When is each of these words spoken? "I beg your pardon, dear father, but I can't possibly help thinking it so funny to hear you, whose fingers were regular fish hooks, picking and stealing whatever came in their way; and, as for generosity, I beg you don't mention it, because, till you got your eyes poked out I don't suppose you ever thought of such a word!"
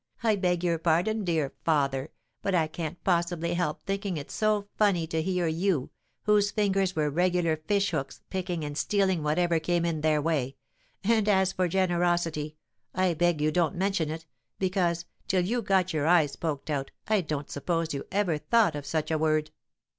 "I 0.23 0.35
beg 0.35 0.63
your 0.63 0.79
pardon, 0.79 1.23
dear 1.23 1.53
father, 1.63 2.09
but 2.41 2.55
I 2.55 2.65
can't 2.65 3.03
possibly 3.03 3.53
help 3.53 3.85
thinking 3.85 4.17
it 4.17 4.31
so 4.31 4.67
funny 4.75 5.05
to 5.05 5.21
hear 5.21 5.45
you, 5.45 5.91
whose 6.23 6.49
fingers 6.49 6.95
were 6.95 7.11
regular 7.11 7.55
fish 7.55 7.91
hooks, 7.91 8.23
picking 8.31 8.63
and 8.65 8.75
stealing 8.75 9.21
whatever 9.21 9.59
came 9.59 9.85
in 9.85 10.01
their 10.01 10.19
way; 10.19 10.55
and, 11.03 11.29
as 11.29 11.53
for 11.53 11.67
generosity, 11.67 12.55
I 12.95 13.13
beg 13.13 13.41
you 13.41 13.51
don't 13.51 13.75
mention 13.75 14.09
it, 14.09 14.25
because, 14.57 15.05
till 15.27 15.45
you 15.45 15.61
got 15.61 15.93
your 15.93 16.07
eyes 16.07 16.35
poked 16.35 16.71
out 16.71 16.89
I 17.07 17.21
don't 17.21 17.51
suppose 17.51 17.93
you 17.93 18.07
ever 18.11 18.39
thought 18.39 18.75
of 18.75 18.87
such 18.87 19.11
a 19.11 19.19
word!" 19.19 19.51